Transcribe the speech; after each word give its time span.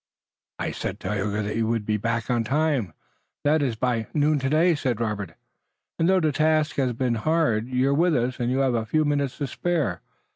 "I 0.57 0.71
said, 0.71 0.99
Tayoga, 0.99 1.43
that 1.43 1.55
you 1.57 1.67
would 1.67 1.85
be 1.85 1.97
back 1.97 2.31
on 2.31 2.43
time, 2.43 2.93
that 3.43 3.61
is 3.61 3.75
by 3.75 4.07
noon 4.15 4.39
today," 4.39 4.73
said 4.73 4.99
Robert, 4.99 5.35
"and 5.99 6.09
though 6.09 6.19
the 6.19 6.31
task 6.31 6.77
has 6.77 6.93
been 6.93 7.13
hard 7.13 7.67
you're 7.67 7.93
with 7.93 8.15
us 8.15 8.39
and 8.39 8.49
you 8.49 8.61
have 8.61 8.73
a 8.73 8.83
few 8.87 9.05
minutes 9.05 9.37
to 9.37 9.45
spare. 9.45 10.01